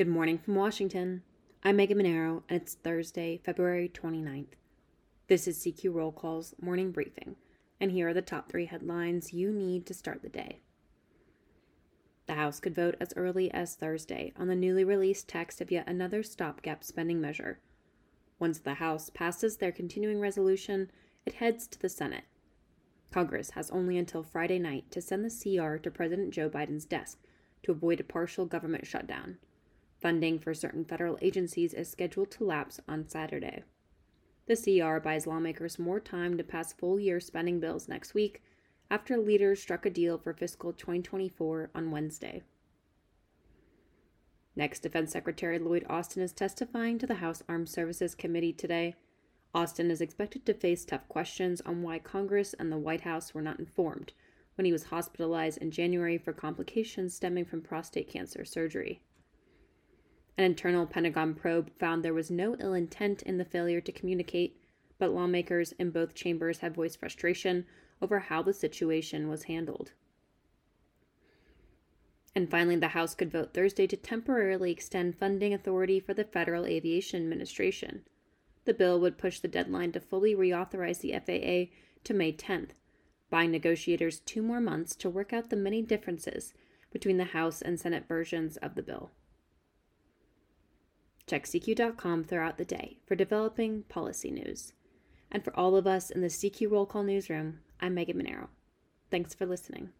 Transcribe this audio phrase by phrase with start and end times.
[0.00, 1.24] Good morning from Washington.
[1.62, 4.54] I'm Megan Mineiro, and it's Thursday, February 29th.
[5.26, 7.36] This is CQ Roll Call's morning briefing,
[7.78, 10.60] and here are the top three headlines you need to start the day.
[12.24, 15.86] The House could vote as early as Thursday on the newly released text of yet
[15.86, 17.60] another stopgap spending measure.
[18.38, 20.90] Once the House passes their continuing resolution,
[21.26, 22.24] it heads to the Senate.
[23.10, 27.18] Congress has only until Friday night to send the CR to President Joe Biden's desk
[27.64, 29.36] to avoid a partial government shutdown.
[30.00, 33.64] Funding for certain federal agencies is scheduled to lapse on Saturday.
[34.46, 38.42] The CR buys lawmakers more time to pass full year spending bills next week
[38.90, 42.42] after leaders struck a deal for fiscal 2024 on Wednesday.
[44.56, 48.96] Next, Defense Secretary Lloyd Austin is testifying to the House Armed Services Committee today.
[49.54, 53.42] Austin is expected to face tough questions on why Congress and the White House were
[53.42, 54.12] not informed
[54.56, 59.00] when he was hospitalized in January for complications stemming from prostate cancer surgery.
[60.40, 64.58] An internal Pentagon probe found there was no ill intent in the failure to communicate,
[64.98, 67.66] but lawmakers in both chambers have voiced frustration
[68.00, 69.92] over how the situation was handled.
[72.34, 76.64] And finally, the House could vote Thursday to temporarily extend funding authority for the Federal
[76.64, 78.06] Aviation Administration.
[78.64, 81.70] The bill would push the deadline to fully reauthorize the FAA
[82.04, 82.70] to May 10th,
[83.28, 86.54] buying negotiators two more months to work out the many differences
[86.90, 89.10] between the House and Senate versions of the bill.
[91.30, 94.72] Check CQ.com throughout the day for developing policy news.
[95.30, 98.48] And for all of us in the CQ Roll Call newsroom, I'm Megan Mineiro.
[99.12, 99.90] Thanks for listening.